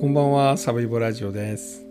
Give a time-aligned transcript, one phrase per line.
[0.00, 1.84] こんばんは、サブイボラジオです。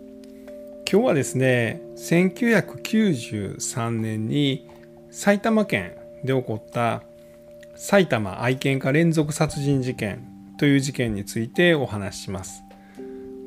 [0.90, 4.68] 今日はですね、1993年に
[5.12, 5.92] 埼玉県
[6.24, 7.04] で起こった
[7.76, 10.26] 埼玉愛犬家連続殺人事件
[10.58, 12.64] という事件についてお話しします。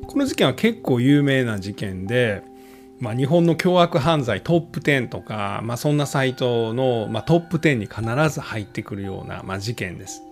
[0.06, 2.42] この事件は結構有名な事件で、
[3.00, 8.00] まあ、日本の凶悪犯罪トップ10とか、まあ、そんなサイトの、まあ、トップ10に必
[8.34, 10.22] ず入ってくるような、まあ、事件です。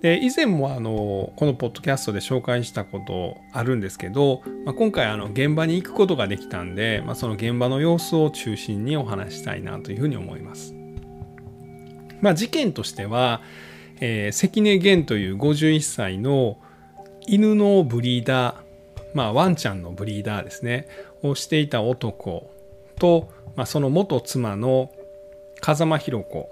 [0.00, 10.74] で以前もあのこのポッドキャストで紹介したことあるんですけど、まあ、今回あの現場に行くことができたんで、まあ、その現場の様子を中心にお話したいなというふうに思います。
[12.20, 13.42] まあ、事件としては、
[14.00, 16.58] えー関根源という51歳の
[17.26, 18.56] 犬のブリーダー、
[19.14, 20.88] まあ、ワンちゃんのブリーダーですね
[21.22, 22.50] をしていた男
[22.98, 24.90] と、まあ、その元妻の
[25.60, 26.50] 風間弘子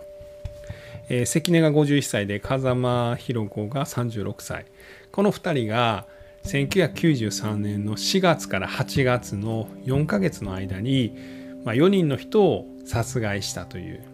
[1.08, 4.66] えー関根が51歳で風間弘子が36歳
[5.12, 6.06] この2人が
[6.46, 11.12] 1993年の4月から8月の4ヶ月の間に、
[11.64, 14.04] まあ、4人の人を殺害したという、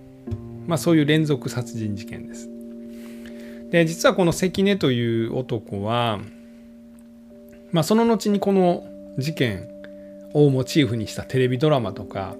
[0.66, 2.48] まあ、そういう連続殺人事件です。
[3.70, 6.20] で実はこの関根という男は、
[7.70, 8.86] まあ、その後にこの
[9.19, 9.69] 事件
[10.34, 12.36] をモチーフにしたテレビドラマとか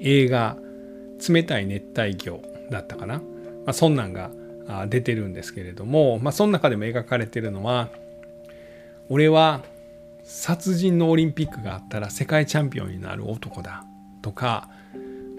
[0.00, 0.56] 映画
[1.28, 3.20] 「冷たい熱帯魚」だったかな、
[3.66, 4.30] まあ、そんなんが
[4.68, 7.90] あ出てるんですけれども、まあ、その中でも描かれてるのは
[9.08, 9.62] 俺は
[10.24, 13.84] 殺人のオリンピックがあったら世界チャンピオンになる男だ
[14.22, 14.68] とか、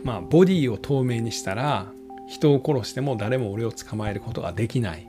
[0.04, 1.88] まあ、ボディを透明にしたら
[2.30, 5.08] 人を殺しても誰も俺を捕まえることができない、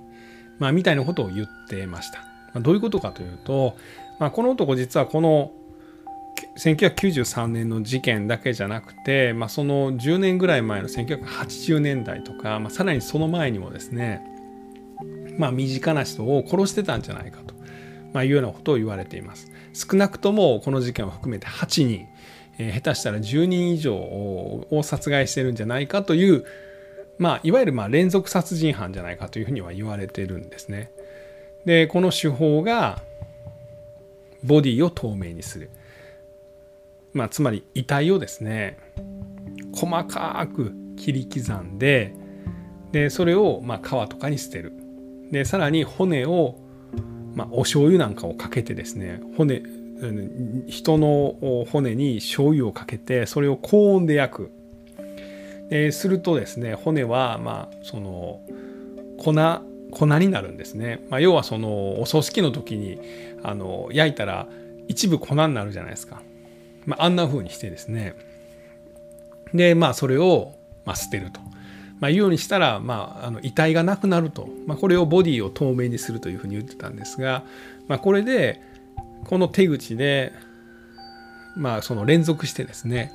[0.59, 2.21] まあ、みたいなことを言ってました。
[2.55, 3.77] まあ、どういうことかというと、
[4.19, 5.53] まあ、この男実はこの
[6.59, 14.21] 1993年の事件だけじゃなくて、まあ、その10年ぐらい前の1980年代とか、まあ、さらにその前にもですね、
[15.39, 17.55] まあ、身近な人を殺してたんじゃないかと、
[18.13, 19.53] まあ、いうようなことを言われています。
[19.73, 22.07] 少なくともこの事件を含めて8人、
[22.59, 26.45] えー下手したら10人以上を殺害してるんじゃないかという、
[27.17, 30.91] まあ、いわゆるまあ連続殺人犯じゃないかというふうには言われてるんですね。
[31.67, 33.01] でこの手法が
[34.43, 35.71] ボディを透明にする。
[37.13, 38.79] まあ、つまり遺体をですね
[39.73, 42.15] 細かく切り刻んで
[42.93, 44.73] でそれをまあ川とかに捨てる。
[45.31, 46.59] でさらに骨を、
[47.35, 49.63] まあ、お醤油なんかをかけてですね骨
[50.67, 54.51] 人の骨に醤油をかけてそれを高温で焼く。
[55.69, 58.41] でするとですね骨はまあその
[59.19, 59.35] 粉
[59.91, 62.99] 粉になるんですね、まあ、要はそのお葬式の時に
[63.43, 64.47] あの焼いたら
[64.87, 66.23] 一部粉になるじゃないですか。
[66.89, 68.15] まあ、あんな風にしてですね。
[69.53, 70.55] でまあそれを、
[70.87, 71.41] まあ、捨てると、
[72.01, 77.45] まあ、いうようにしたら、まあ、あの遺体がなくなると、まあ、これをボディを透明にするというふうに言ってたんですが、
[77.89, 78.63] まあ、これで
[79.27, 80.33] この手口で、
[81.57, 83.13] まあ、その連続してですね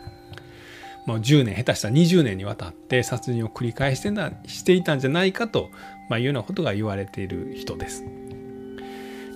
[1.07, 5.69] もう10年下手したら20年にわたって殺人を繰り返してなしていたんじゃないかと、
[6.09, 8.03] まあ、いうようなことが言われている人です。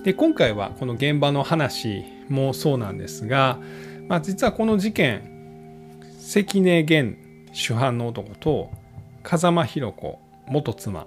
[0.04, 3.58] で今回はこの現場の話もそうなんですが、
[4.08, 7.18] まあ、実はこの事件関根源
[7.52, 8.70] 主犯の男と
[9.22, 11.06] 風間弘子元妻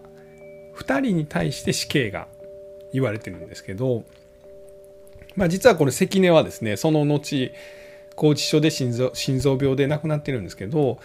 [0.78, 2.28] 2人に対して死刑が
[2.94, 4.04] 言われてるんですけど、
[5.36, 7.52] まあ、実はこれ関根はですねその後
[8.16, 11.00] 拘置所で心臓心臓病で亡くなってるんですけど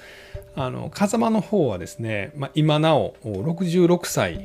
[0.55, 4.45] あの風間の方はですね、まあ、今なお66歳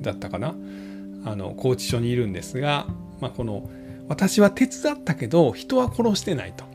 [0.00, 0.54] だったかな
[1.24, 2.86] あの拘置所にいるんですが、
[3.20, 3.68] まあ、この
[4.08, 6.69] 私は手伝ったけど人は殺してないと。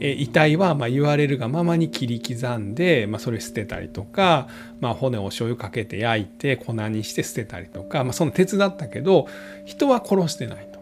[0.00, 4.48] え遺体はま言われるがままに切り刻んで、まあ、それ捨てたりとか、
[4.80, 9.28] まあ、骨を醤油かけて焼いて粉にして捨てたりとか、まあ、その手伝ったけど
[9.64, 10.80] 人は殺してないと。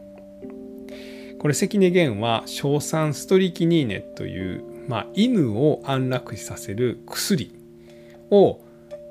[1.38, 7.52] これ関根源は硝酸ストリキニーネという、まあ、犬を安楽死させる薬
[8.30, 8.60] を、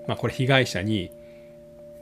[0.07, 1.11] まあ、これ被害者に「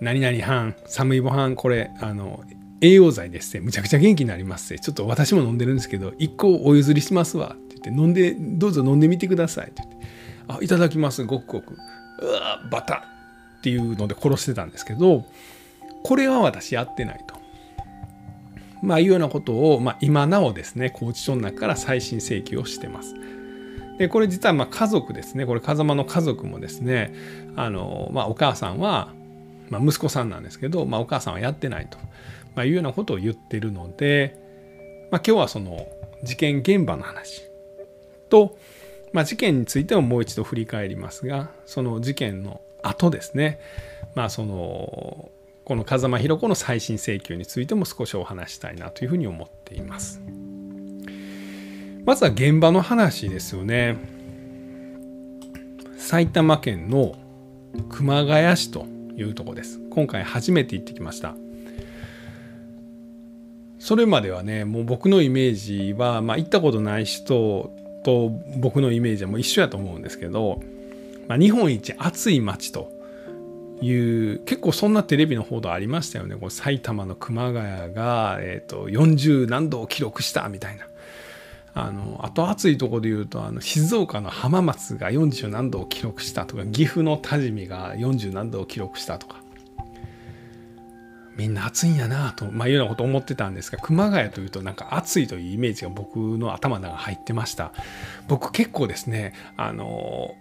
[0.01, 2.43] 何々班寒いご飯これあの
[2.81, 7.55] 栄養剤ですってむちゃくちゃ元気になりますってちょっと私も飲んでるんですけど一個お譲りしますわ
[7.89, 10.07] って飲んでどうぞ飲んでみてくださいって言って
[10.47, 11.77] あいただきますごくごく
[12.21, 13.03] うわバタ
[13.59, 15.25] っていうので殺してたんですけど
[16.03, 17.39] これは私やってないと。
[18.81, 23.13] まあいうようなことを、まあ、今なおですね拘置所の中から再審請求をしてます。
[23.97, 27.13] でこれ実はま家族ですねこれ風間の家族もですね
[27.57, 29.13] あの、まあ、お母さんは、
[29.69, 31.97] まあ、息子さんなんですけど、まあ、お母さんはやってないと。
[32.55, 34.37] ま、いうようなことを言ってるので、
[35.11, 35.87] ま、今日はその
[36.23, 37.48] 事件現場の話
[38.29, 38.57] と、
[39.11, 43.59] まあ、事件についてももう一度振り返りますがその事件の後ですね、
[44.15, 45.29] まあ、その
[45.65, 50.19] この風間弘子の再審請求についても少しお話したいなというふうに思っています。
[52.05, 53.97] まずは現場の話ですよね。
[55.97, 57.13] 埼玉県の
[57.89, 59.79] 熊谷市というとこです。
[59.91, 61.35] 今回初めて行ってきました。
[63.77, 67.71] それまではねもう僕のイメージは、まあ、行ったことない人
[68.03, 70.61] と僕のイメージはもう一緒やと思うんですけど、
[71.27, 72.91] まあ、日本一暑い街と
[73.81, 76.35] いう結構そんなテレビの報道ありましたよね。
[76.35, 80.85] こう埼玉の熊谷が、えーと、40何度を記録したみたいな。
[81.75, 89.37] あのあと暑いとこで言うとあの静岡の浜松が40何度を記録したとか岐阜の多治見が40何度を記録したとか。
[91.39, 97.71] みんな暑いんやなと、まあ、いうようなこと思ってたんですが熊谷というとなんか暑いというイメージが僕の頭の中入ってました。
[98.27, 100.35] 僕結構ですねあの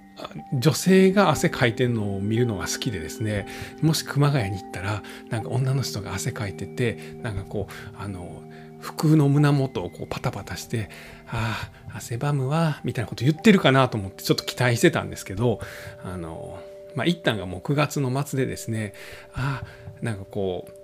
[0.52, 3.46] 女性が汗かいてるのを見るのが好きでですね
[3.80, 8.42] もし熊谷に行ったらなんか女の人が汗かいててなんかこうあの
[8.80, 10.90] 服の胸元をこうパタパタして
[11.30, 15.60] 「ああ汗ばむわ」みたいなこと言ってるかなと思ってちょっと期待してたんですけど
[16.04, 16.58] あの
[16.96, 18.94] まあ一旦がもう9月の末でですね
[19.32, 20.77] ああなんかこう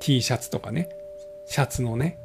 [0.00, 0.88] T シャツとかね
[1.46, 2.18] シャツのね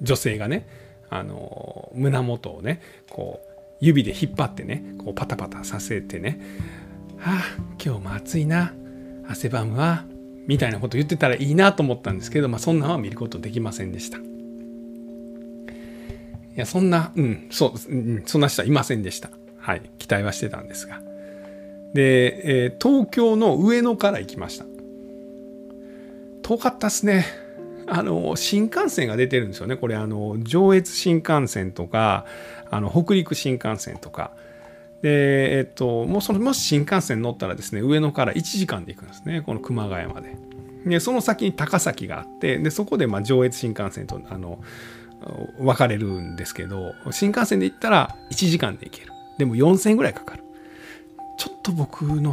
[0.00, 0.66] 女性がね
[1.08, 2.80] あの胸元をね
[3.10, 3.50] こう
[3.80, 6.40] 指で引っ張ってねこうパタパタさせてね
[7.18, 7.42] 「はあ
[7.82, 8.72] 今日も暑いな
[9.28, 10.04] 汗ばむわ」
[10.46, 14.18] みたいなこと言ってたらいいなと思ったんですけど、まあ、そんなんは見ることできませんでした。
[14.18, 14.22] い
[16.56, 19.30] やそんなうんそう、うん、そんな人はいませんでした。
[19.58, 21.00] はい期待はしてたんですが。
[21.94, 24.64] で、えー、東京の上野から行きました。
[26.50, 27.26] 遠かったっすね。
[27.86, 29.76] あの新幹線が出てるんですよね。
[29.76, 32.26] これあの上越新幹線とか
[32.72, 34.32] あの北陸新幹線とか。
[35.00, 39.42] でえっともうそのもし新幹線乗ったらですね上野から1時間で行くんですね。
[39.42, 40.36] この熊谷まで。
[40.84, 44.58] でその先に高崎があってでそこでま上越新幹線とあの
[45.60, 49.12] 分かれるんですけど新幹線で行ったら1時間で行ける。
[49.38, 50.42] でも4000円ぐらいかかる。
[51.38, 52.32] ちょっと僕の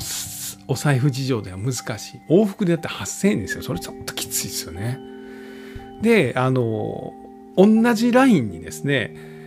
[0.68, 5.00] お財布事情では難しい往復でやって8000円ですよそれちょっときついですよね
[6.02, 7.14] であの
[7.56, 9.38] 同じラインにですね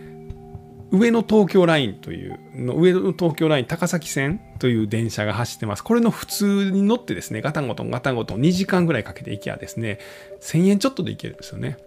[0.91, 5.83] 上野東京ラインというの上野東京ライン高崎線という電車が走ってます。
[5.83, 9.99] これの普通に乗ってですね、ガタンゴトンガタンゴトン2時間ぐらいかけて行きゃですね、
[10.41, 11.77] 1000円ちょっとで行けるんですよね。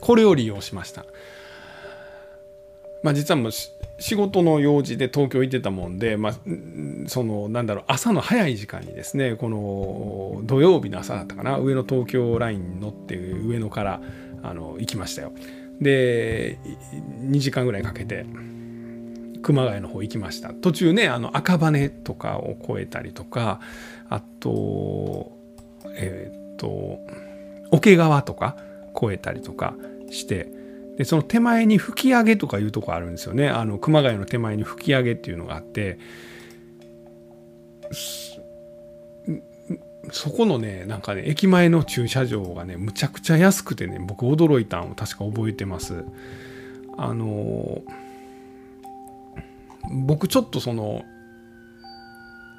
[0.00, 1.06] これを利用しました。
[3.02, 3.52] まあ実はもう
[3.98, 6.32] 仕事の用事で東京行ってたもんで、まあ、
[7.06, 14.00] そのなんだろう朝の早い時間にですねこの土曜日の朝だったかな上野東京ラインに乗って上野から
[14.42, 15.32] あの行きましたよ。
[15.80, 16.58] で
[17.20, 18.26] 2時間ぐらいかけて
[19.42, 23.60] 熊谷の方行きました途中ねあの赤羽とかを越えたりとか
[24.08, 25.32] あと
[25.96, 26.98] えっ、と
[27.70, 28.56] 桶川とか
[28.96, 29.74] 越えたりとか
[30.10, 30.48] して
[30.96, 33.48] でその手前に吹き上げとかいうとこあるんですよね。
[33.48, 35.98] あの熊谷の手前に吹き上げっていうのがあって
[40.10, 46.04] そこのねなんかね駅前の駐車場がねむちゃくちゃ安くてね僕驚いたんを確か覚えてます。
[46.96, 47.82] あの
[49.90, 51.02] 僕ちょっとその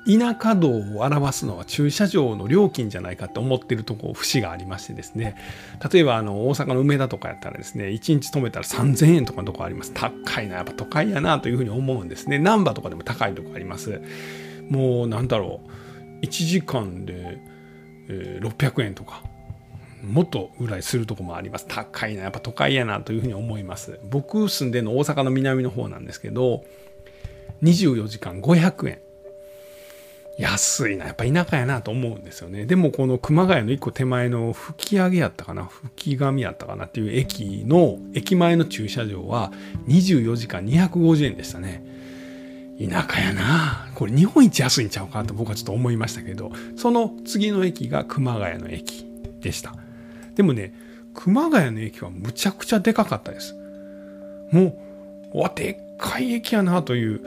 [0.05, 5.35] 田舎道を表すのは駐車場の料金じゃないかって思ってるとこ節がありましてですね。
[5.91, 9.93] 例えばあの大阪の梅田とかやったらですね1日止めたら3000円とかのとこあります。
[9.93, 12.37] 高いなやっぱ都会やなというふうに思うんですね。
[12.37, 13.99] 難波とかでも高いとこあります。
[14.69, 15.69] もうなんだろう。
[16.25, 17.39] 1時間で、
[18.07, 19.21] えー、600円とか
[20.03, 21.65] もっとぐらいするとこもあります。
[21.67, 23.99] 高いなやっぱ都会やなというふうに思います。
[24.09, 26.63] 僕住んでるの大阪の南の方なんですけど
[27.63, 29.04] 24時間500円。
[30.37, 31.05] 安いな。
[31.05, 32.65] やっぱ田舎やなと思うんですよね。
[32.65, 35.65] でもこの熊谷の一個手前の吹き上げやったかな。
[35.65, 39.51] 吹上やったかなっていう駅の駅前の駐車場は
[39.87, 41.83] 24時間250円でしたね。
[42.77, 43.89] 田舎やな。
[43.95, 46.51] これ日本一安いんちゃうかと僕はちょっと思いましたけど。
[46.75, 49.05] その次の駅が熊谷の駅
[49.39, 49.73] でした。
[50.35, 50.73] でもね
[51.13, 53.55] 熊谷の駅はむちゃくちゃでかかったです。
[54.51, 54.77] も
[55.33, 57.21] うわでっかい駅やなという。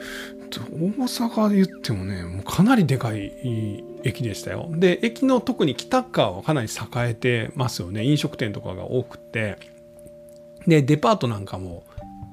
[0.57, 4.69] 大阪で言ってもねもうかなりでかい駅でしたよ。
[4.71, 8.03] で駅の特に北側はかなり栄えてますよね。
[8.03, 9.57] 飲食店とかが多くて。
[10.67, 11.83] でデパートなんかも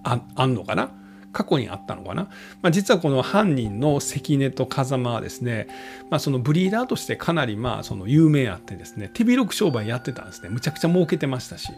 [0.02, 0.90] ああんのかな？
[1.32, 2.24] 過去にあったのかな、
[2.62, 5.68] まあ、実はこの犯人の関根と風間はですね、
[6.08, 10.48] まあ、そのブリーダーとしてかなりまあその有名あってですね手広く商売やってたんですね。
[10.48, 11.68] むちゃくちゃ儲けてましたし。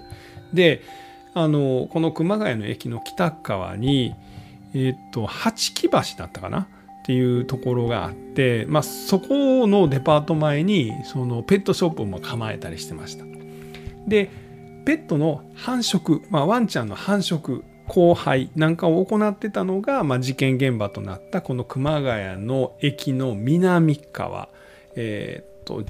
[0.52, 0.82] で
[1.34, 4.14] あのこの熊谷の駅の北側に
[4.74, 6.68] えっ、と八木橋だったかな？
[7.02, 13.24] っていうところがあって、まあ、そこのデパート前にそのペットショップも構えたりしてました。
[14.06, 14.30] で
[14.84, 24.50] ペットの繁殖、まあ、ワンちゃんの繁殖交配なんかを行ってたのが、まあ、事件現場となったこの熊谷の駅の南側、
[24.94, 25.84] えー、っと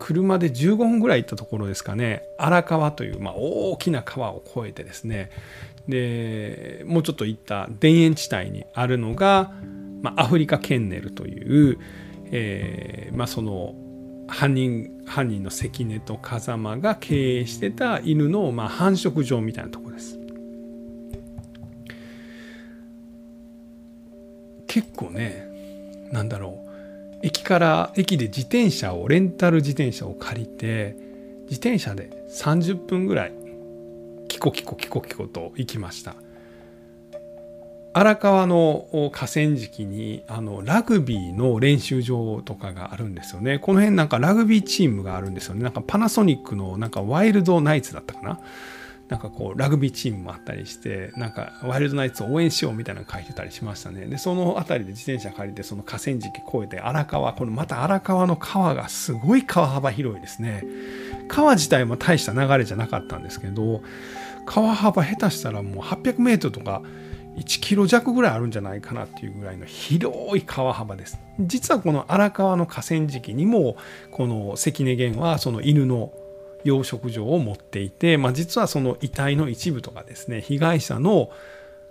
[0.00, 2.24] 車で15分ぐらい行ったところですかね。
[2.38, 5.30] 荒川という、まあ、大きな川を越えてですね。
[5.88, 9.52] でもうちょっと行った田園地帯にあるのが、
[10.02, 11.78] まあ、アフリカケンネルという、
[12.26, 13.74] えーまあ、その
[14.26, 20.18] 犯人犯人の関根と風間が経営してた犬の、まあ、繁殖場みたいなとこです。
[24.66, 25.46] 結構ね
[26.10, 26.64] なんだろう
[27.22, 30.96] 駅から駅で自転車をレンタル自転車を借りて
[31.42, 33.43] 自転車で30分ぐらい
[34.34, 36.16] キコキコキコキコと行きました。
[37.92, 43.60] 荒川の河川敷にあのラグビーの練習場とかがあるんですよね。
[43.60, 45.62] この辺なんかラグビーチームがあるんですよね。
[45.62, 48.40] なんかパナソニックのなんかワイルドナイツだったかな。
[49.08, 54.06] なんかこうラグビーチームもあったりしてなんかワイルドナイツを応援しようみたいなの書いてたりしましたね。
[54.06, 60.64] でその辺りで自転車借りてその河川敷越えて荒川このまた荒川の川がすごい川幅広いですね。
[61.28, 63.82] 川自体も大した流れじゃなかったんですけど
[64.46, 66.82] 川幅下手したらもう800メートルとか
[67.36, 71.18] 1キロ弱ぐらいあるんじゃないかなっていうぐらいの広い川幅です。
[71.40, 73.76] 実はこの荒川の河川敷にも
[74.12, 76.12] この関根源はその犬の
[76.62, 81.30] 養殖場を持っていて、まあ、実はその遺体の一部とかですね被害者の,、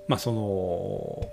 [0.08, 1.30] まあ、その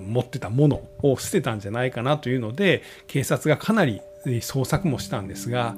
[0.00, 5.76] 持ってたものを捨てたんじゃないかなというので警察がかなり捜索もしたんですが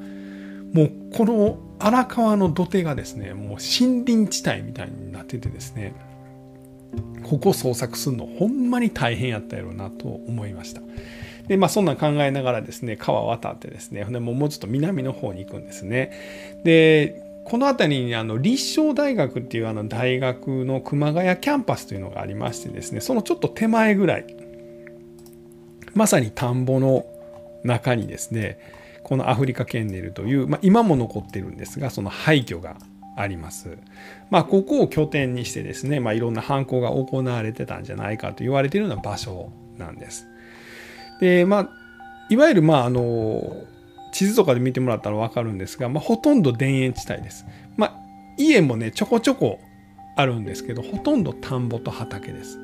[0.72, 5.94] もうこの荒川の土手がですねもう森林地帯みたいになっててですね
[7.22, 10.80] ここ捜索するのほんまに大変やったやろうなと思いました。
[11.48, 16.12] で、まあ、そんなん考えながらですね、川渡ってですね、でももうちょっと南の方に行くんですね。
[16.64, 24.26] で、この辺りにあの立正大学っていうあの大学の熊谷キャンパスというのがありましてですね、そのちょっと手前ぐらい、
[25.94, 27.06] まさに田んぼの
[27.64, 28.58] 中にですね、
[29.02, 32.76] このアフリカケンネルという、まあ、今も残ってるんですが、その廃墟が
[33.16, 33.78] あります。
[34.30, 40.26] まあ、ここを拠点にしてですね、まあ、いろんな犯行が行われてたんじゃないかと言われているような場所なんです。
[41.20, 41.70] で、まあ、
[42.28, 43.42] いわゆる、まあ、あの、
[44.12, 47.46] 地図とかで見てもらったら分かるんですが、まあ、ほとんど田園地帯です。
[47.76, 47.94] まあ、
[48.36, 49.58] 家もね、ちょこちょこ
[50.16, 52.58] あるんですけど、ほとんど田んぼと畑です。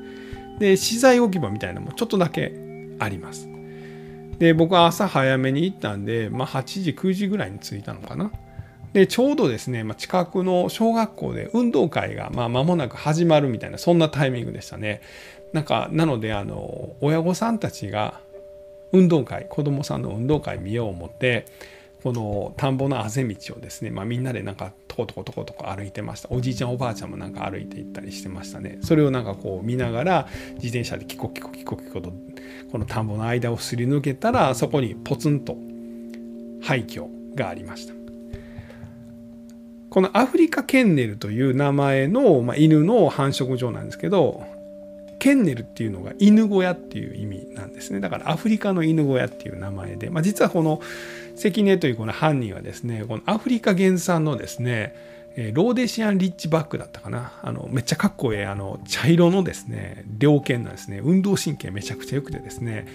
[0.59, 2.53] で、資材置き場みたいなのもちょっとだけ
[2.99, 3.54] あります。
[4.39, 8.31] で、僕は朝早めに行ったんで、まあ、8時、9時ぐらいに着いたのかな。
[8.93, 15.01] で、ちょうどですね、まあ、近くの小学校で運動会が、まあ、間もなく始まるみたいな、そんなタイミングでしたね。
[15.53, 18.21] なんか、なので、あの、親御さんたちが、
[18.95, 21.47] 運動会子どもさんの運動会見よう思って
[22.05, 26.29] この田んぼのあぜ道をですね、まあ、みんなでなんかトコトコトコトコ歩いてました。
[26.31, 28.79] おじいちゃんおばあちゃんもなんか歩いていったりしてましたね。
[28.83, 32.13] それをなんかこう見ながら自転車でキコキコキコキコと
[32.71, 35.57] この田んぼの間をすり抜けたらそこにポツンと
[36.61, 37.95] 廃墟がありました。
[39.89, 44.45] このアフリカケンネルという名前の、まあ、犬の繁殖場なんですけど
[45.25, 48.01] ケンネルっていうのが犬小屋っていう意味なんですね。
[48.01, 50.83] だからアフリカの犬小屋っていう名前で、まあ、実はこの
[51.35, 54.95] 関根というこの犯人はですねこのアフリカ原産のですね
[55.55, 57.33] ローデシアンリッチバックだったかな。
[57.41, 62.87] あのめっちゃかっこいいあの茶色のですね猟犬なんですね運動神経めちゃくちゃ良くてですね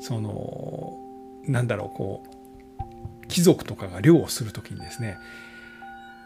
[0.00, 0.98] その
[1.46, 5.18] なんだろうこう貴族とかが猟をする時にですね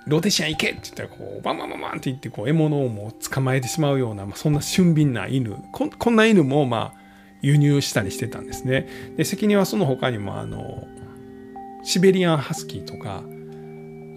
[0.06, 7.04] ローテシアン行けって言ったらこうバンバンバンバンって言ってこう獲物をもう捕まえてしまうような、まあ、そんな俊敏な犬ここんな犬もまあ
[7.40, 8.88] 輸入したりしてたんですね。
[9.16, 10.86] で関根はその他にもあの
[11.82, 13.22] シベリアンハスキーとか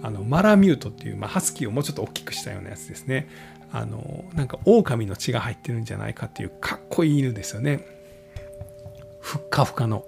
[0.04, 3.28] あのマラミュートっていう、まあ、ハスキーをもうちょっと大きくしたようなやつですね。
[3.72, 7.86] あのなんか狼の血が入ってるんじゃないかっていうかっこいい犬ですよね。
[9.20, 10.06] ふっかふかの。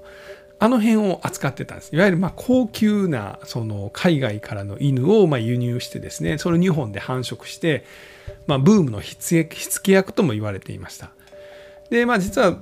[0.59, 1.95] あの辺を扱ってたんです。
[1.95, 7.85] いわゆるま高級なその海外からの犬をま輸入してですね、それを日本で繁殖して、
[8.45, 9.45] まあ、ブームの火付
[9.81, 11.11] け役とも言われていました。
[11.89, 12.57] で、まあ実は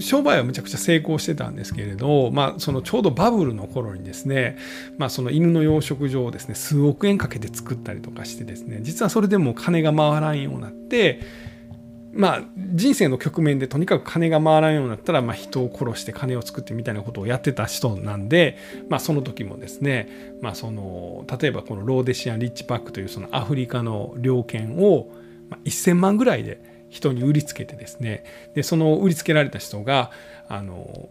[0.00, 4.56] 商売はむちゃくちゃ成功してたんですけれど、まあ、そのちょうどバブルの頃にですね、
[4.96, 11.20] まあ、その犬の養殖場をですね数億円かけて作ったりとかしてですね実はそれでも金が回らんようになって
[12.12, 20.08] まあ人生の局面でとにかく金が回らんようになったら、まあ、人を殺して金を作ってみたいなことをやってた人なんで、まあ、その時もですね、
[20.40, 25.10] まあ、その例えばこのローデシアン・リッチパックというそのアフリカの猟犬を
[25.64, 30.10] 1000万ぐらいで人に売りつけてですねでその売りつけられた人が
[30.48, 31.08] あの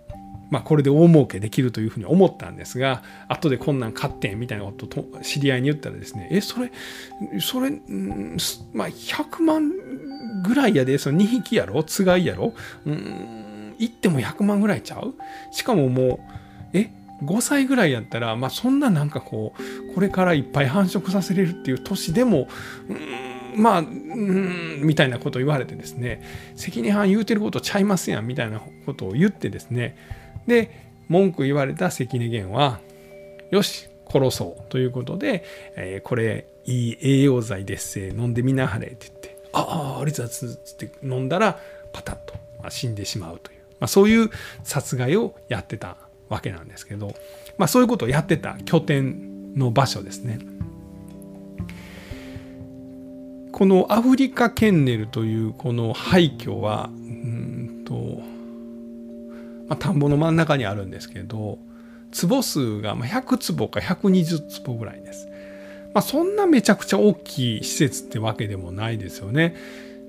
[0.52, 6.72] まあ、これで大儲けできるというふうに思ったんですが後でこんなん買ってんみたいなことを知り合いに言ったらですねえそれ
[7.40, 7.72] それ、
[8.74, 9.72] まあ、100万
[10.44, 11.84] ぐらいやでその2匹やろ？
[11.84, 12.54] つがいやろ？
[12.86, 15.16] うん行っても100万ぐらいちゃう？
[15.52, 16.20] しかもも
[16.74, 16.92] うえ
[17.24, 19.54] ？5歳ぐらいやったら、まあ、そんななんかこ
[19.90, 22.48] うこれからいっぱい繁殖させれるっていう年でも
[22.90, 26.24] うんまあうんみたいなことを言われてですね。
[26.56, 29.98] 責任犯言うてることちゃいますやんみたいなことを言ってですね。
[30.48, 32.80] で文句言われた関根源は
[33.52, 35.44] よし殺そうということで、
[35.76, 39.21] えー、これいい栄養剤です飲んでみなはれって言って
[39.54, 41.60] ああありがとうって飲んだら
[41.94, 44.30] パタッと、まあ、死んでしまうという、まあ、そういう
[44.64, 45.98] 殺害をやってた
[46.30, 47.14] わけなんですけど、
[47.58, 50.40] まあ、そういうことをやってた拠点の場所ですね。
[53.52, 58.24] このアフリカケンネルというこの廃墟はうんと
[59.72, 61.58] まあ、田んぼの真ん中にあるんですけど
[62.12, 65.30] 坪数が100坪か120坪ぐらいです。
[65.94, 69.56] まあ、そんなめちゃくちゃ大きい施設ってわけでもないですよね。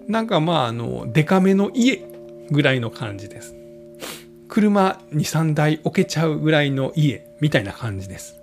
[0.09, 2.05] なんかまああのデカめの家
[2.51, 3.55] ぐらいの感じです。
[4.49, 8.37] 車2、3台置けちゃうぐらいの家みたいな感じです。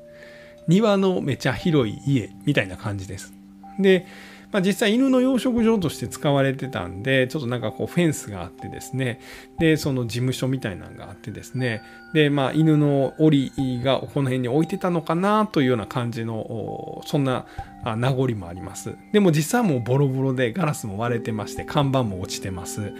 [0.67, 3.33] 庭のめちゃ広い家みたいな感じです。
[3.79, 4.05] で、
[4.51, 9.19] まあ、実際犬の養殖場として使われてたんでちょっとなんかこうフェンスがあってですね。
[9.59, 11.83] でその事務所みたいなのがあってですね。
[12.13, 13.51] でまあ犬の檻
[13.83, 17.45] がこの辺に置いてたのかなというような感じのそんな
[17.83, 18.95] 名残もあります。
[19.13, 22.91] でも実際もうボロボロでガラスも割れてまして看板も落ちてます。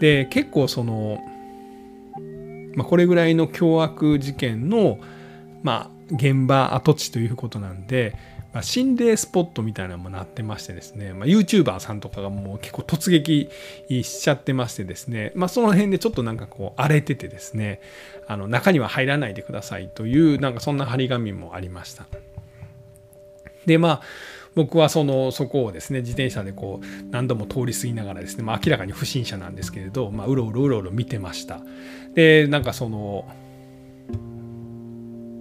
[0.00, 1.20] で結構その、
[2.76, 4.98] まあ、これぐらいの凶悪事件の
[5.62, 8.16] まあ現場跡地ということなんで
[8.54, 13.50] まあ、心霊スポットみたいなのもなってましてですね、まあ、YouTuber さんとかがもう結構突撃
[14.04, 17.80] しちゃってましてですね、まあ、その辺でちょっとなんかこう荒れててですね
[18.28, 22.06] あの中には入らないでくださいというなんかそんな張り紙もありました。
[23.66, 24.02] でまあ
[24.54, 31.60] 僕はそのそこをですね自転車でこう何度も通り過ぎながらですね、まあ、明らかに不審者なんですけれど、まあ、うろうろうろうろ見てました。
[32.14, 33.26] でなんかその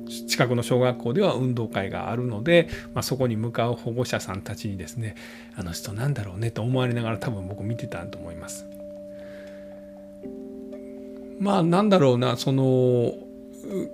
[0.07, 5.15] 近くの小学校では運動会があるので、まあ、そこに向かう保護者さんたちにですね
[5.55, 8.65] あの人なんだろうねと思われながら多分僕見てたと思います。
[11.39, 13.13] まあなんだろうなその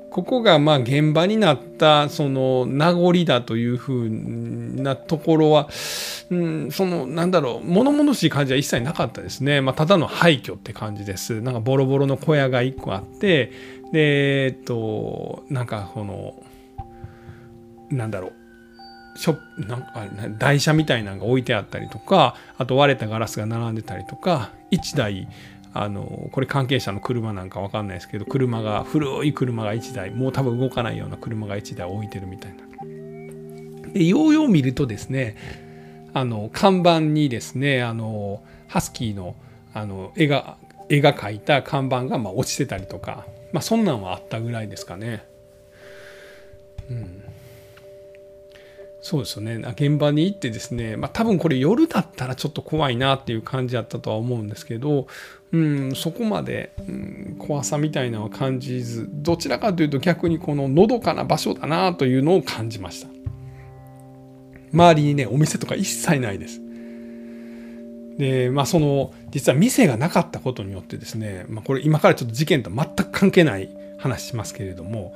[0.09, 5.69] ここがまあ現場になったその名残だというふうなところは、
[6.29, 11.41] うん、そのなんだろう物々しい感じは一切なかったですね、まあ、ただの廃墟って感じです。
[11.41, 13.51] なんかボロボロの小屋が1個あって
[13.91, 16.35] でえっとなんかこの
[17.89, 18.33] なんだろう
[19.19, 25.27] ショなんか台車みたいなのが置いてあったりとかあと割れたガラスが並んでたりとか1台
[25.73, 32.69] あのこれ関係者の車なんか分かんないですけど車が古い車が1台もう多分動かないような車が1台置いてるみたいな。
[33.93, 35.35] でようよう見るとですね
[36.13, 39.35] あの看板にですねあのハスキーの
[39.73, 40.57] あの絵が
[40.89, 45.23] 絵が描いた看板がま落ちてたりとかまあそんなんはあったぐらいですかね。
[46.89, 47.23] うん、
[49.01, 55.05] そうですよね現場に行ってですね、まあ、多分これ夜だったらちょっと怖いなっていう感じだったとは思うんですけど、
[55.51, 63.07] うん、そこまで、うん、怖さみたいなのは感じずどちらかというと逆にこののどかな場所だなというのを感じました。
[64.71, 66.61] 周りにねお店とか一切ないです。
[68.19, 75.15] でまあその実は店がなかったことによってですね、まあ、これ今からちょっと事件と全く関係ない話しますけれども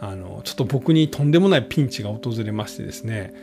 [0.00, 3.34] あのちょっと僕にとんでもないピンチが訪れましてですね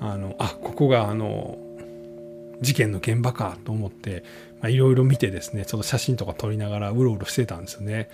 [0.00, 1.58] あのあここがあの
[2.60, 4.22] 事件の現場かと思って
[4.68, 8.08] いろいろ見てですねちょっと写真とか撮りながらうろうろしてたんですよね。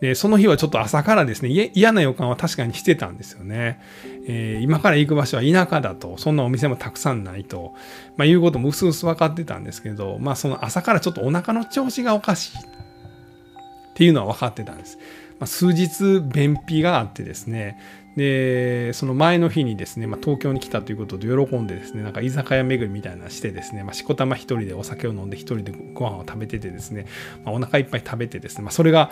[0.00, 3.80] でその日はちょっと朝からですね嫌な予感は確かにしてたんですよね、
[4.28, 7.74] えー、今から行く場所は田舎だとそんなお店もたくさんないと、
[8.16, 12.58] まあ、いうこともうすうす分かってたんですけどまあその朝からちょっとお腹の調子がおかしい。
[12.58, 14.98] っていうのは分かってたんです、
[15.40, 17.80] まあ、数日便秘があってですね
[18.16, 27.06] でその前の日にですね、まあ、東京に来たということで喜んでですねなんか居酒屋巡りみたいなしてですね、まあ、しこたま一人でお酒を飲んで一人でご飯を食べててですね、
[27.44, 29.10] まあ、お腹いっぱい食べてですね、まあ、それが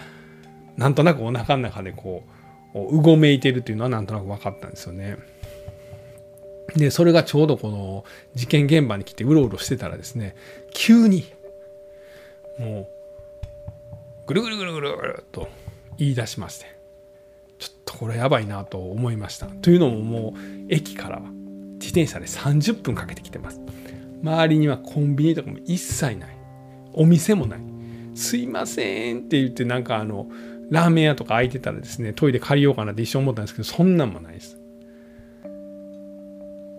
[0.76, 2.24] なんとなくお腹の中でこ
[2.74, 5.16] ううごめいてるというのはなんとなく分かったんですよね。
[6.76, 10.34] でそれがちょうどこの事件現場に来てうろうろしてたらですね
[10.72, 11.30] 急に
[12.58, 12.88] もう
[14.26, 15.48] ぐるぐるぐるぐるぐると
[15.98, 16.73] 言い出しまして
[17.98, 19.46] これやばいなと思いました。
[19.46, 21.22] というのももう駅からは
[21.74, 23.60] 自転車で30分かけてきてます。
[24.22, 26.36] 周りにはコンビニとかも一切ない。
[26.92, 27.60] お店もない。
[28.14, 30.28] すいませんって言ってなんかあの
[30.70, 34.58] ラーメン屋とか空いてたらですねトイレ借りようかなって一瞬思ったんですけどそんなんもないです。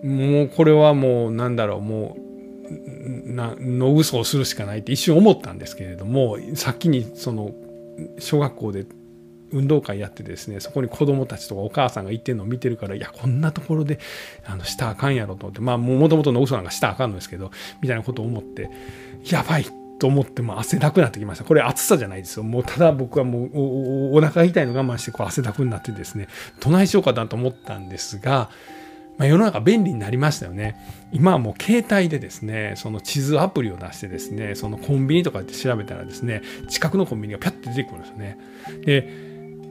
[0.04, 2.26] もうこれはもうなんだろうもう
[3.32, 7.52] なの嘘をするしかないって一瞬思ったんですけれども先にその
[8.20, 8.86] 小学校で
[9.52, 14.00] 運動会やってですねそこに子供たちとかお母さんが行ってるのを見てるからいやこんなところで
[14.46, 18.70] あのしたあかんやろと思ってまあもともとの嘘なんかしたあかんのですけどみたいなことを思って
[19.30, 19.66] やばい
[20.00, 26.28] と思っても汗だくなってきましたこれ暑さじゃないですよもうただ僕はもうおお腹痛いの我慢してこう汗だくになってですね
[26.60, 28.50] どないしようかなと思ったんですが
[29.18, 30.76] まあ、世の中便利になりましたよね。
[31.12, 38.38] 今はもう携帯でですね、その地図アプリを出してですね、そのコンビニとかって調べたらですね、近くのコンビニがピャッて出てくるんですよね。
[38.86, 39.25] で、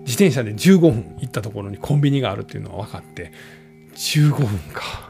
[0.04, 3.32] 自転車で15分行ったところにコンビニがあるっていうのは分かって
[3.94, 5.03] 15分か。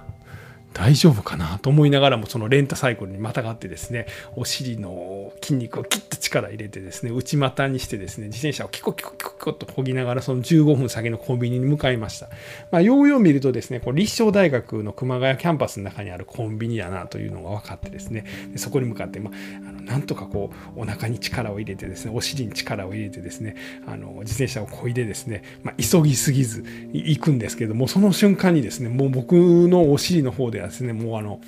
[0.74, 12.28] 大丈夫かなと思いながらもそのレンタサイクルにまたがってですねお尻の筋肉をキッと力入れてですね内股にしてですね自転車をキコキコキコキコと漕ぎながらその15分先のコンビニに向かいました、
[12.72, 23.54] まあ、ようよう見るとですねこう立正大学の熊谷キャンパスの中にあるコンビニだなというのが分かってですねでそこに向かって、まあ、あのなんとかこうお腹に力を入れてですねお尻に力を入れてですね
[23.86, 29.34] あの自転車を漕いでですね、まあ、急ぎすぎず行くんですけどもその瞬間にですねもう僕
[29.68, 30.92] のお尻の方ではですね。
[30.92, 31.40] もうあの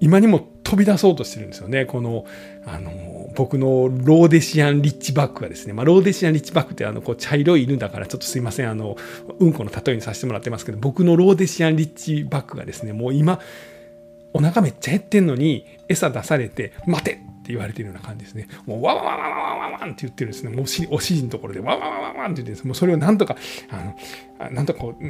[0.00, 1.84] 今にも飛び出そうとしてるんですよね。
[1.84, 2.24] この
[2.64, 8.70] あの僕のローデシアンリッチバッグがですね、まあ、ローデシアンリッチバックってあのこう茶色い犬だからちょっとすいません。
[8.70, 8.96] あの
[9.38, 13.40] うんこの例えにさせてもらってますけど僕のローデシアンリッチバッグがですねもう今
[14.32, 17.20] お腹めっちゃ減ってんのに餌出されて待て
[17.50, 18.48] って言われてるような感じですね。
[18.66, 20.50] もう、わわわわわわわって言ってるんですね。
[20.50, 22.66] もうおし、お尻のところで、わわわわわって言ってるんです。
[22.66, 23.36] もうそれをなんとか、
[23.70, 23.94] あ
[24.40, 25.04] の、なんとかこう、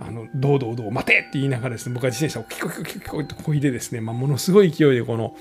[0.00, 5.36] あの、どうどうどう、待てって言いながらですね、僕は自転車をキコキコキコキコとこいでですね、まあ、ものすごい勢いでこの、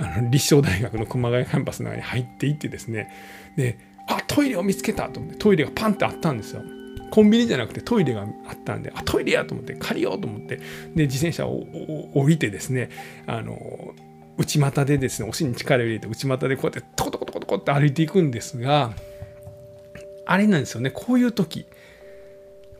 [0.00, 3.10] あの立正大学の熊谷キャンパスの中に入っていってですね、
[3.56, 6.62] で、あ、トイレを見つけたと思って、トイレがパンってあったんですよ。
[7.10, 10.56] コンビニじゃなくてトイレがあったんで、あ、トイレやと思って、借りようと思って、
[10.94, 11.64] で、自転車を
[12.14, 12.90] 降りてですね、
[13.26, 13.58] あの、
[14.38, 18.92] 内股でですね、お尻に力を入れて内股でこうやってトコトコトコトコって歩いていくんですが、
[20.24, 21.66] あれなんですよね、こういう時、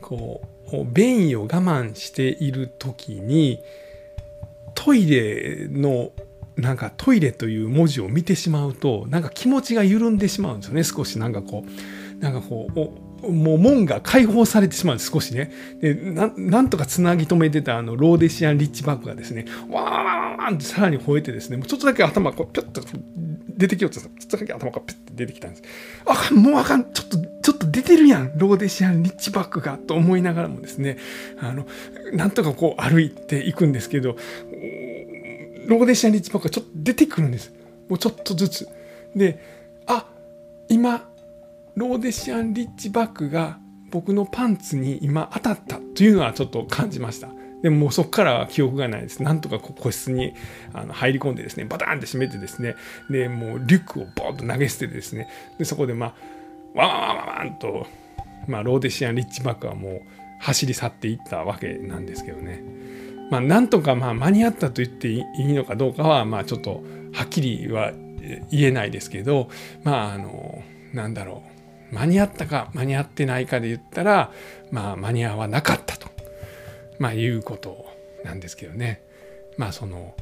[0.01, 0.41] こ
[0.71, 3.61] う、便意を我慢している時に、
[4.73, 6.11] トイレの
[6.55, 10.83] なんかトイレという文字を見てしまうとなんか気持ちが緩んでしまうんですよね。
[10.83, 15.51] 少しなんかこうなんかこうもう門が解放されてしまうんです少しね。
[15.81, 22.81] でなんとかつなぎ止めてたあのローデシアンリッチバッグがですねわーわーわーってさらに吠えてですねもうちょっとだけ頭がこうピュッと
[23.57, 25.63] 出てきようとちょっとだけ頭がピュッて出てきたんです。
[26.05, 26.85] あかんもうあかん。
[26.93, 28.37] ちょっとちょっと出てるやん。
[28.37, 30.97] ローデシアンリッチバッグがと思いながらもですね。
[31.39, 31.67] あの
[32.13, 34.15] なんとかこう歩いていくんですけど
[35.67, 37.51] ローデシアンリッチバッグがちょっと出てくるんです。
[37.89, 38.67] もうちょっとずつ。
[39.15, 39.39] で
[39.87, 40.05] あ
[40.69, 41.08] 今
[41.79, 43.57] ローデシアンリッジバックが
[43.89, 47.29] 僕のパンツに今当たったというのはちょっと感じました
[47.63, 49.21] でももうそこからは記憶がないです。
[49.21, 50.33] なんとか個室に
[50.73, 52.75] あの入り込んでですね、バターンって閉めてですね、
[53.09, 56.13] で、もうリュックをボーンと投げ捨ててですね、でそこでまあ、
[56.73, 57.85] ワンワンワンワンと、
[58.47, 60.01] まあ、ローデシアン・リッジバックはもう
[60.39, 62.63] 走り去っていったわけなんですけどね。
[63.29, 67.91] まあ、なんとかまあ間に合ったと言っていいのかどうかは、まあちょっとはっきりは
[68.51, 69.49] 言えないですけど、
[69.83, 70.63] まああの、
[70.93, 71.48] なんだろう。
[71.91, 74.31] 間に合ったか間に合ってないかで言ったら、
[74.71, 76.07] まあ、間に合わなかったと、
[76.99, 77.85] まあ、いうこと
[78.23, 79.01] なんですけどね。
[79.57, 80.15] まあその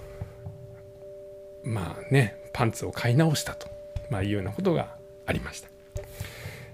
[1.64, 3.68] まあねパンツを買い直したと、
[4.10, 5.70] まあ、いうようなことがありました。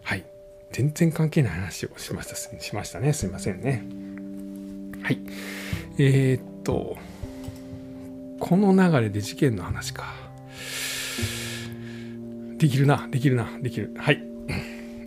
[0.03, 0.23] はい
[0.71, 3.84] 全然関係ない話をしましたしましたねすいませんね。
[5.03, 5.19] はい
[5.97, 6.97] えー、っと
[8.39, 10.13] この流れで事件の話か。
[12.58, 14.23] できるなできるなできるはい。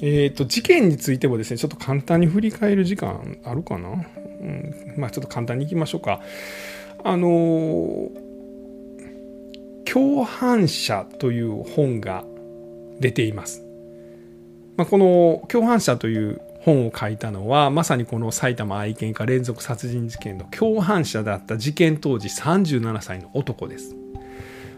[0.02, 3.88] えっ、ー、と、事件についてもですね、ちょっと簡単に振り返る時間あるかな？
[3.88, 4.94] うん。
[4.96, 6.20] まあ、ちょっと簡単にいきましょうか。
[7.04, 8.10] あのー、
[9.90, 12.24] 共犯者という本が
[13.00, 13.62] 出ています。
[14.76, 23.94] まあ、この共犯者という本を書いたのはまさにこの埼玉愛犬家連続殺人事件の共犯者だった事件当時37歳の男です。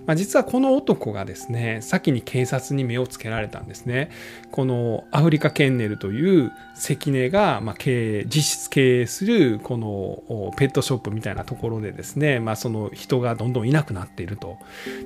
[0.09, 4.11] まあ、実はこの男がですね先に警察に目をつけられたんですね。
[4.51, 14.57] このアフリカケンネルという関根が、まあ、経営実質経営するこのペットショップみたいなところでですね、まあ、その人がどんどんいなくなっていると。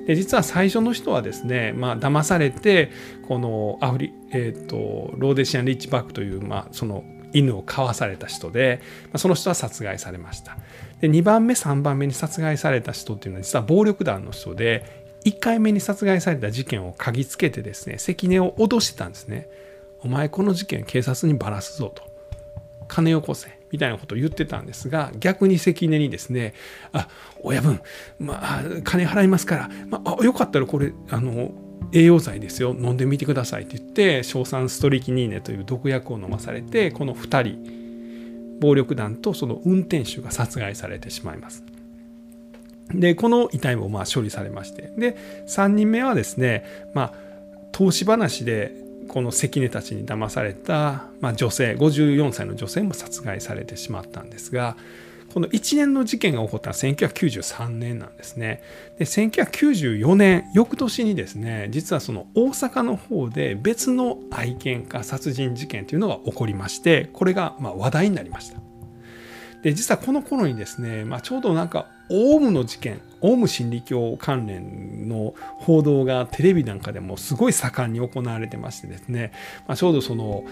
[0.07, 2.89] で実は最初の人はですね、まあ騙されて
[3.27, 10.57] このアフリ、えーと、ローデシアン・リッチバックという、まあ、その犬を飼わされた人で、まあ、その人は殺害されました。
[11.03, 19.49] で2番目3番目に殺害された人っていうのは実は暴力団の人で1回目に殺害された事件を嗅ぎつけてですね関根を脅してたんですね。
[19.99, 22.03] お前この事件警察にばらすぞと。
[22.87, 23.49] 金よこせ。
[23.69, 26.53] みたいなことを言ってたんですが逆に関根にですね
[26.93, 27.09] 「あ
[27.41, 27.81] 親分、
[28.17, 31.51] まあ、金払いますから、まあ、よかったらこれあの
[31.91, 32.73] 栄養剤ですよ。
[32.79, 37.82] 飲んでみてください」って言って硝酸ストリキニーネという毒薬を飲まされてこの2人
[38.59, 41.63] 暴力団とその運転手が殺害されてしまいます。
[42.93, 45.15] でこの遺体もまあ処理されましてで
[45.47, 47.13] 3人目はですねまあ
[47.71, 48.73] 投資話で
[49.07, 54.77] この関根たちに騙された、まあ、女性54歳の女性も殺害されてしまったんですが
[55.33, 58.61] この一連の事件が起こったのは1993年なんですね。
[58.99, 68.59] で1994年翌年にですね実はその大阪の方で別の愛犬家殺人事件というのが起こりましてこれがま話題になりました。
[69.63, 79.31] で実はこの頃にですね、まあ、ちょうどなんかオウムの事件オウム真理教関連の報道がテレビなんかでもすごい盛んに行われてましてですね、
[79.65, 80.43] まあ、ちょうどその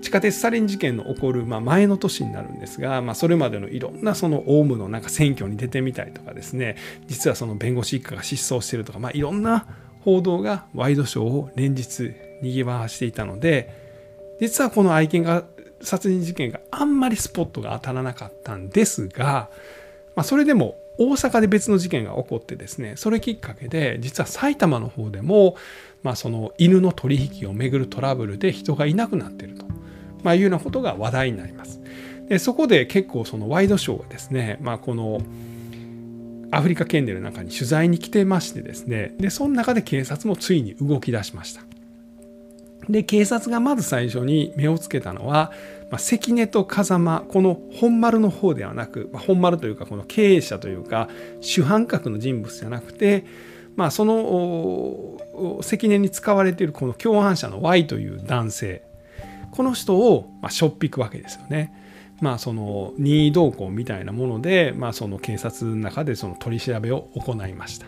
[0.00, 9.66] 地下鉄サリン事件の起こる、まあ、前の年になるんですが、まあ、それまでのいろんなそのオウムのなんか選挙に出てみたりとかですね実はその弁護士一家が失踪してるとか、まあ、いろんな
[10.00, 15.44] 報道がワイドショーを連日にぎわしていたので実はこの愛犬が
[15.82, 19.50] 殺人事件があんまりスポットが当たらなかったんですが、
[20.14, 25.56] まあ、それでも大阪で別の事件が起こってですねそれきっかけで実は埼玉の方でも、
[26.02, 29.64] まあ、その犬の取引をめぐるトラブルで人がいなくなっていると、
[30.22, 31.80] まあ、いうようなことが話題になります。
[32.28, 35.20] でそこで結構そのワイドショーがですね、まあ、この
[36.52, 41.62] アフリカ県での中に取材に来てましてですねでその中で警察もついに動き出しました。
[42.88, 45.52] で警察がまず最初に目をつけたのは、
[45.90, 51.08] まあ、関根と風間この本丸の方ではなく、まあ、本丸というかこの経営者というか
[51.40, 53.26] 主犯格の人物じゃなくて、
[53.76, 58.82] まあ、その関根に使われているこの共犯者の Y という男性
[59.50, 61.74] この人をまあしょっぴくわけですよね。
[62.20, 67.86] まあ、その任意同行みたいなもので、まあ、その警察の中でその取り調べを行いました。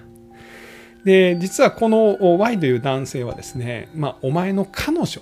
[1.04, 5.20] で実はこの Y という男性はですね、まあ、お前の彼女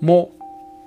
[0.00, 0.30] も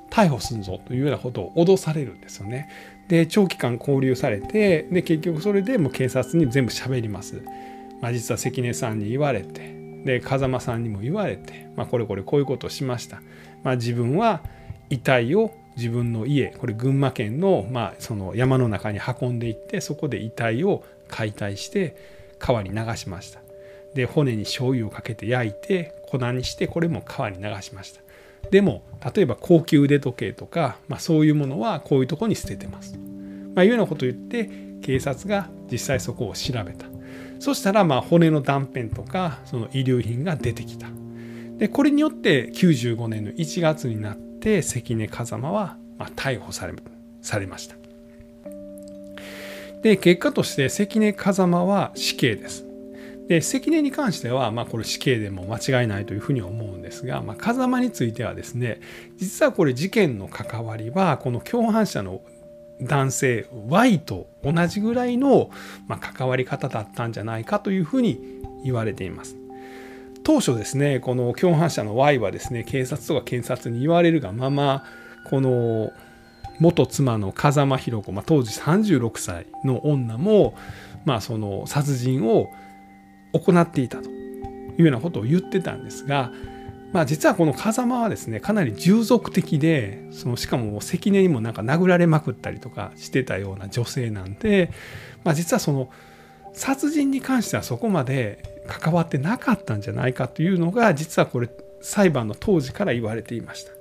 [0.09, 2.69] 逮捕するぞというようなことを脅されるんですよね。
[3.07, 7.43] で長期間勾留されてで結局それでもう警察に全部喋ります。
[8.01, 13.21] まあ、実は関根さんに言われてで風間さんにも言われて、まあ、これこれこういうことをしました。
[13.63, 14.41] まあ、自分は
[14.89, 21.95] 遺体を自分の家これ群馬県の,、まあその山の中に運んでいってそこで遺体を解体して
[22.39, 23.39] 川に流しました。
[23.93, 28.01] で骨に醤油をかけて焼いて粉にしてこれも川に流しました。
[28.51, 28.83] でも
[29.15, 32.93] 例えば高級腕時計とか、まあ、そういうものはこういうとこに捨ててます。
[32.93, 34.49] と、まあ、いうようなことを言って
[34.81, 36.85] 警察が実際そこを調べた。
[37.39, 40.87] そしたらまあ骨の断片とかその遺留品が出てきた。
[41.57, 44.24] でこれによって95年の1月になって
[44.61, 46.73] 関根風間はま逮捕され
[47.21, 47.75] されました
[49.81, 52.65] で結果として関根風間は死刑です
[53.27, 58.81] で関根に関しては、まあ、これ死刑でも間違いないというふうに思うんですが、まあ、風間についてはですね
[59.17, 62.21] 実はこれ事件の関わりはこの共犯者の
[62.81, 65.49] 男性 Y と同じぐらいの、
[65.87, 68.19] ま、関わり方だったんじゃないかというふうに
[68.63, 69.37] 言われています。
[70.25, 74.83] 当初ですねこの共犯者の Y はですね警察とか検察に言われるがまま
[75.29, 75.93] この
[76.59, 80.55] 元妻の風間弘子、まあ、当時36歳の女も、
[81.05, 82.49] まあ、その殺人を
[83.33, 86.31] 行っていたというようなことを言ってたんですが、
[86.91, 94.71] まあ、実はこの風間はですねかなり従属的でそのしかも関根にもなんか殴られまくったりとかしてたような女性なんで、
[95.23, 95.91] まあ、実はその
[96.53, 101.49] 殺人に関してはそこまで関わってなかったんじゃないかというのが実はこれ
[101.81, 103.71] 裁判の当時から言われていました。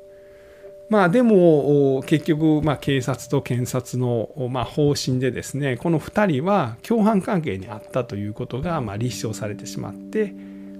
[0.90, 10.34] まあでも結局まあ警察と検察のまあ方針でですねこの2人は共犯関係にあったということがまあ立証されてしまって、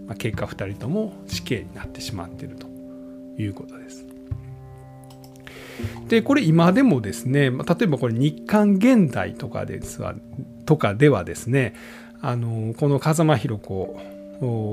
[0.06, 2.66] まあ、結果2人とも死刑になってしまっていると
[3.38, 4.04] いうことです。
[6.08, 10.00] でこれ今でもですね例えばこれ日刊現代とかです
[10.66, 11.74] とかではですね
[12.26, 13.96] あのこの風間弘子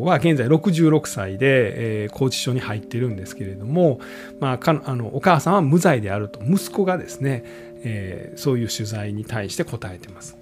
[0.06, 4.00] は現在66歳で、えー、拘置所に入ってるんですけれども、
[4.40, 7.44] まあ、かあのお母さんは無罪であると息子がですね、
[7.84, 10.38] えー、そういう取材に対して答えてます。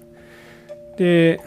[0.98, 1.40] で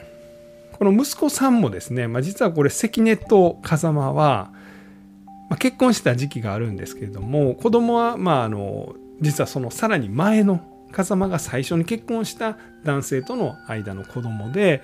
[0.73, 4.51] この息子さんもですね、まあ、実はこれ関根と風間は、
[5.49, 10.59] まあ、結婚した時期があるんですけれども子供はまああの実はそのさらに前の
[10.91, 14.81] 風間が最初に結婚した男性との間の子供で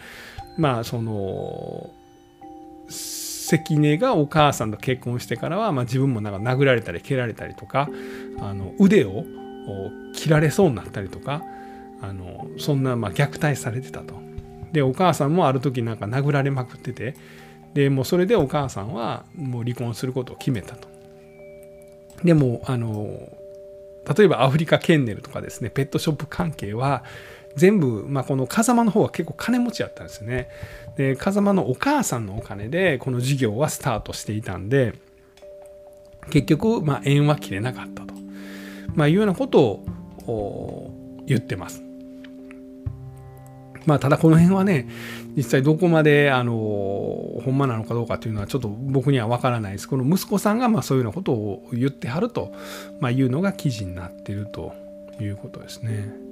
[0.60, 1.90] まあその
[2.90, 7.90] 関根がお母さんと結婚してからは、まあ、自分もなんか殴られたり蹴られたりとか
[8.40, 9.24] あの腕を
[10.14, 11.44] 切られそうになったりとか
[12.02, 14.14] あのそんなまあ虐待されてたと。
[14.72, 17.16] でお母さんもある時なんか殴られまくってて
[17.74, 20.88] でもうそれでお母さんはもう離婚することを決めたと。
[22.24, 23.08] でもあの
[24.16, 27.04] 例えばアフリカケンネルとかですねペットショップ関係は
[27.56, 30.50] 全部、まあ、この風間の方は結構金持ちやったんですね。
[30.98, 34.94] で風間のお母さんのお金でこの事業はスタートしていたんで
[36.30, 38.14] 結局、まあ、縁は切れなかったと、
[38.94, 39.84] まあ、いうようなこと
[40.28, 40.92] を
[41.26, 41.84] 言ってます。
[43.86, 44.88] まあ、ただこの辺はね
[45.36, 52.54] 実際どこまであのほんまなのかどうかというのはちょっと僕には分からないですこの息子さんがまあそういうようなことを言ってはると、
[53.00, 54.74] まあ、いうのが記事になっていると
[55.20, 56.29] いうことですね。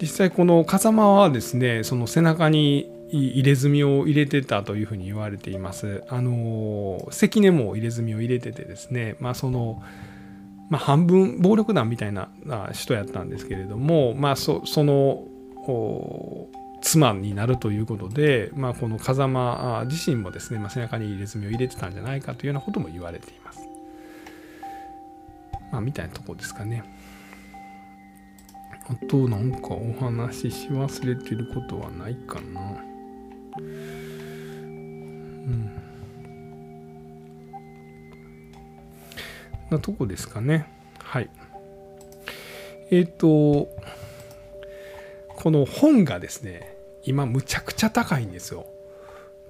[0.00, 6.02] 実際この風間はですねその背中に入れ墨を入れてたというふうに言われています。
[6.08, 9.82] あの関根も入れ墨を入れててですねまあその
[10.70, 12.28] まあ、半分暴力団みたいな
[12.72, 15.24] 人やったんですけれども、まあそ、その
[16.82, 23.60] 妻になるということで、まあ、この風間自身もですね、まあ、背中に入れ墨を入れてたんじゃないかというようなことも言われています。
[25.70, 26.82] まあ、みたいなとこですかね。
[28.86, 32.60] あとなんかお話しし忘れてることはないかな。
[33.58, 33.62] う
[35.50, 35.70] ん。
[39.70, 40.66] なとこですかね。
[40.98, 41.30] はい。
[42.90, 43.68] えっ、ー、と、
[45.36, 48.66] この本がですね、今むちゃくちゃ高いんですよ。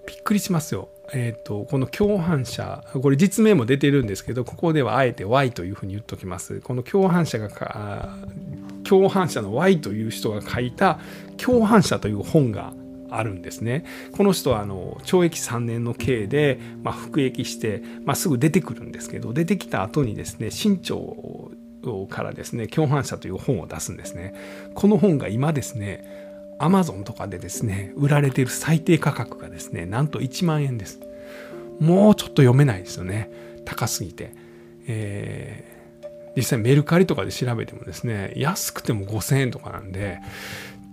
[0.07, 0.89] びっくりしますよ。
[1.13, 6.61] えっ、ー、と、この共犯者、これ実名も出てるんですけど、ここではあえて Y というふうに言っときます。
[6.61, 7.49] この共犯者が
[8.85, 10.99] 共犯者の Y という人が書いた
[11.37, 12.73] 共犯者という本が
[13.11, 13.85] あるんですね。
[14.13, 21.51] この人はあの懲役3年の刑で、まあ、服役して、まあ、すぐ出てくるんですけど出てきた後にですね新潮
[22.11, 24.35] からですね共犯者という本を出すんですね。
[24.75, 26.05] この本が今ですね
[26.59, 31.01] アマゾンとかでですね売られている最低価格がですねなんと1万円です。
[31.81, 33.31] もうちょっと読めないですよね
[33.65, 34.33] 高すぎて。
[34.87, 35.74] えー
[36.37, 40.21] 実際メルカリとかで調べてもですね安くても5000円とかなんで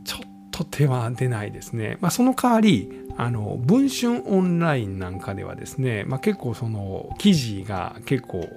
[0.03, 1.97] ちょっと手は出ないですね。
[2.01, 8.47] まあ、その代わりあの文春オンラインなんかではですね、まあ、結構その記事が結構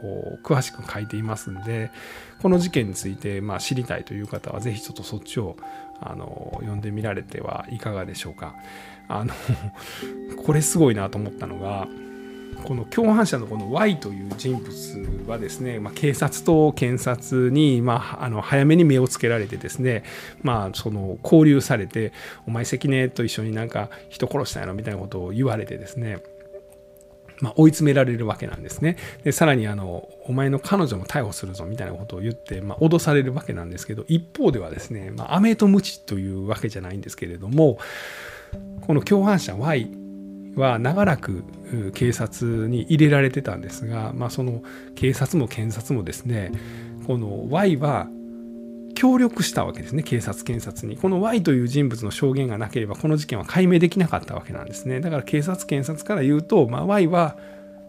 [0.42, 1.90] 詳しく書いていますんで
[2.40, 5.56] この事件についてま知りたいという方は是非ちょっとそっちを
[6.00, 8.54] あの読んでみられてはいかがでしょうか。
[9.08, 9.34] あの
[10.44, 11.86] これすごいなと思ったのが
[12.64, 20.02] この共犯者のこの Y という人物はですね、まあ、警察と検察に、まあ、あの早めに目をつけられてですね、
[20.42, 22.12] まあ、その交流されて
[22.46, 26.22] お前関根と一緒になんか人殺したやろみたいなことを言われてですね
[27.40, 28.96] まあ、追い詰められるわけなんですね。
[29.24, 37.78] でさらにあのお前の彼女も逮捕するぞみたいなことを言って、まあ、脅されるわけなんですけど一方ではですね、まあ、飴と鞭というわけじゃないんですけれども
[38.82, 39.90] この共犯者 Y
[40.56, 41.44] は長らく
[41.94, 44.62] 警察に入れられてたんですが、まあ、その
[44.94, 46.52] 警察も検察もですね
[47.06, 48.08] この Y は
[48.94, 50.96] 協力したわけですね警察検察に。
[50.96, 55.00] この Y という人物の証言がなければこの事件は解明できなかったわけなんですね。
[55.00, 57.36] だから警察検察から言うと、まあ、Y は、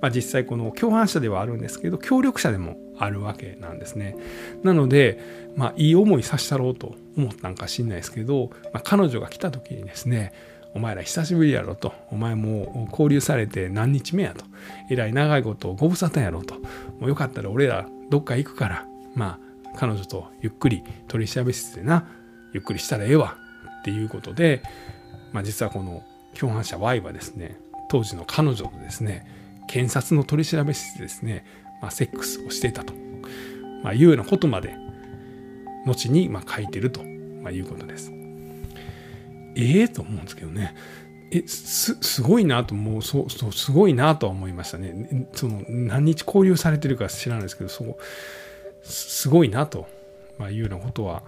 [0.02, 4.16] まあ、実際この共犯者ではあるんですけど協力者でもあるわけなんですね。
[4.64, 5.20] なので、
[5.56, 10.34] まあ、いい思いさせたろうと思ったんか知んないですけど、まあ、彼女が来た時にですね
[10.76, 11.94] お前ら久しぶりやろと。
[12.12, 14.46] お前もう交流されて何日目やと。
[14.90, 16.56] えらい長いことご無沙汰やろと。
[17.00, 18.86] もうよかったら俺らどっか行くから、
[19.16, 19.40] ま
[19.74, 22.08] あ彼女とゆっくり取り調べ室でな、
[22.54, 23.38] ゆっくりしたらええわ
[23.80, 24.62] っていうことで、
[25.32, 26.04] まあ実はこの
[26.38, 27.58] 共犯者 Y はですね、
[27.90, 29.26] 当時の彼女とですね、
[29.68, 31.46] 検察の取り調べ室でですね、
[31.82, 32.94] まあ、セックスをしていたと、
[33.84, 34.76] まあ、いうようなことまで
[35.86, 37.02] 後にま書いてると、
[37.42, 38.12] まいうことです。
[39.56, 40.76] ええー、と思うんですけどね。
[41.32, 45.28] えすすごいなともうそうそうすごいなとは思いましたね。
[45.34, 47.96] その何日交流されてるか知らないですけどそう
[48.84, 49.88] すごいなと、
[50.38, 51.24] まあ、いうようなことは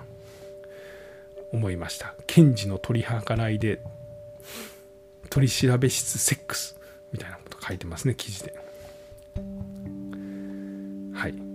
[1.51, 2.13] 思いました。
[2.27, 3.81] 検事の取り計らいで
[5.29, 6.77] 取調べ室セックス
[7.11, 8.55] みたいなこと書いてますね記事で。
[11.13, 11.46] はい。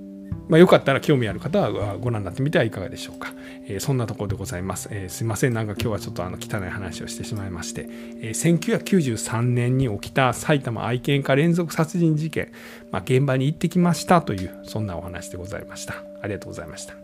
[0.52, 3.32] まあ、よかったら興味ある方はご覧になってみてはいかがでしょうか。
[3.68, 4.90] えー、そんなところでございます。
[4.92, 7.86] えー、すいません、なんか今日はちょっとあの汚い話をしてしまいまして、
[8.20, 12.52] えー、1993年に起きた埼玉愛犬家連続殺人事件、
[12.90, 15.94] まあ、現場に行ってきましたという、そんなお話でございました。
[16.20, 17.01] ありがとうございました。